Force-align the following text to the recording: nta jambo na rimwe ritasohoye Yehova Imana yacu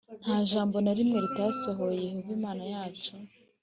nta 0.21 0.37
jambo 0.49 0.77
na 0.81 0.91
rimwe 0.97 1.17
ritasohoye 1.23 2.01
Yehova 2.07 2.31
Imana 2.37 2.63
yacu 2.73 3.13